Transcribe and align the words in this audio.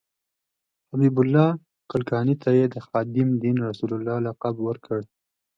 حبیب 0.89 1.15
الله 1.21 1.47
کلکاني 1.91 2.35
ته 2.43 2.49
یې 2.57 2.65
د 2.73 2.75
خادم 2.87 3.29
دین 3.43 3.57
رسول 3.69 3.91
الله 3.97 4.17
لقب 4.27 4.55
ورکړ. 4.63 4.99